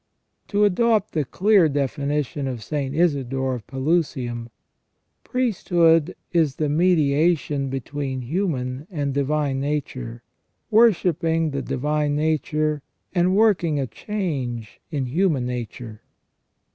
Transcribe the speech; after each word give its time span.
To 0.47 0.63
adopt 0.65 1.11
the 1.11 1.23
clear 1.23 1.69
definition 1.69 2.47
of 2.47 2.63
St. 2.63 2.95
Isidore 2.95 3.53
of 3.53 3.67
Pelusium:" 3.67 4.49
Priesthood 5.23 6.15
is 6.33 6.55
the 6.55 6.69
mediation 6.69 7.69
between 7.69 8.21
human 8.23 8.87
and 8.89 9.13
divine 9.13 9.59
nature, 9.59 10.23
worshipping 10.71 11.51
the 11.51 11.61
divine 11.61 12.15
nature 12.15 12.81
and 13.13 13.35
working 13.35 13.79
a 13.79 13.85
change 13.85 14.81
in 14.89 15.05
human 15.05 15.45
nature". 15.45 16.01